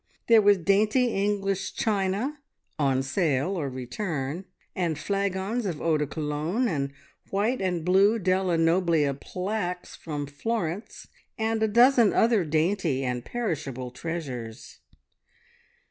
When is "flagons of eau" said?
4.97-5.95